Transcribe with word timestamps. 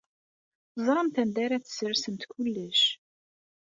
Teẓramt 0.71 1.15
anda 1.21 1.39
ara 1.45 1.63
tessersemt 1.63 2.23
kullec? 2.31 2.81